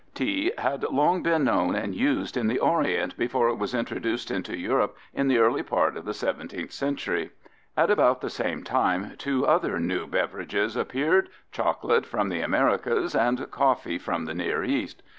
[0.15, 4.57] Tea had long been known and used in the Orient before it was introduced into
[4.57, 7.29] Europe in the early part of the 17th century.
[7.77, 13.51] At about the same time two other new beverages appeared, chocolate from the Americas and
[13.51, 15.03] coffee from the Near East.